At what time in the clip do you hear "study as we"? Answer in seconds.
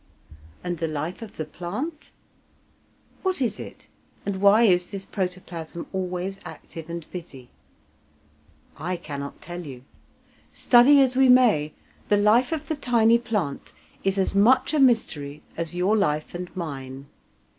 10.53-11.29